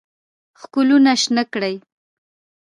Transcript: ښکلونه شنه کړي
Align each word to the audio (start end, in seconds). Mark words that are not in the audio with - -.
ښکلونه 0.61 1.11
شنه 1.21 1.43
کړي 1.53 1.75